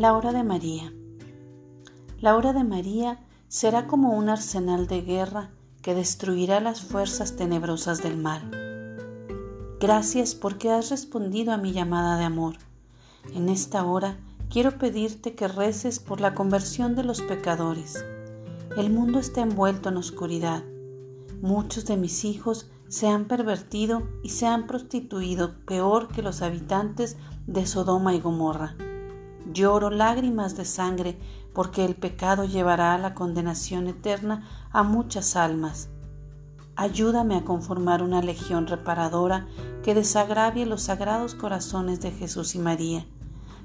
[0.00, 0.94] La hora de María.
[2.22, 5.50] La hora de María será como un arsenal de guerra
[5.82, 8.50] que destruirá las fuerzas tenebrosas del mal.
[9.78, 12.54] Gracias porque has respondido a mi llamada de amor.
[13.34, 14.16] En esta hora
[14.48, 18.02] quiero pedirte que reces por la conversión de los pecadores.
[18.78, 20.64] El mundo está envuelto en oscuridad.
[21.42, 27.18] Muchos de mis hijos se han pervertido y se han prostituido peor que los habitantes
[27.46, 28.76] de Sodoma y Gomorra.
[29.52, 31.18] Lloro lágrimas de sangre
[31.52, 35.88] porque el pecado llevará a la condenación eterna a muchas almas.
[36.76, 39.46] Ayúdame a conformar una legión reparadora
[39.82, 43.06] que desagravie los sagrados corazones de Jesús y María,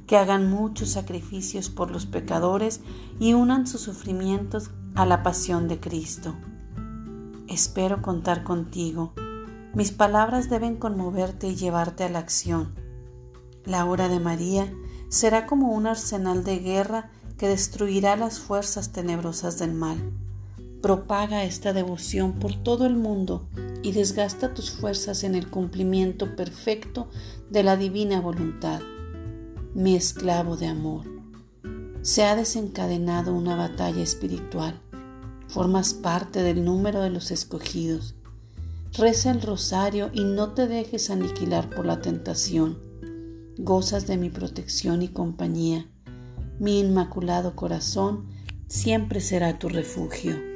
[0.07, 2.81] que hagan muchos sacrificios por los pecadores
[3.19, 6.35] y unan sus sufrimientos a la pasión de Cristo.
[7.47, 9.13] Espero contar contigo.
[9.73, 12.73] Mis palabras deben conmoverte y llevarte a la acción.
[13.65, 14.71] La hora de María
[15.09, 19.97] será como un arsenal de guerra que destruirá las fuerzas tenebrosas del mal.
[20.81, 23.47] Propaga esta devoción por todo el mundo
[23.81, 27.09] y desgasta tus fuerzas en el cumplimiento perfecto
[27.49, 28.81] de la divina voluntad.
[29.73, 31.05] Mi esclavo de amor.
[32.01, 34.79] Se ha desencadenado una batalla espiritual.
[35.47, 38.15] Formas parte del número de los escogidos.
[38.93, 42.84] Reza el rosario y no te dejes aniquilar por la tentación
[43.57, 45.87] gozas de mi protección y compañía.
[46.59, 48.27] Mi inmaculado corazón
[48.67, 50.54] siempre será tu refugio.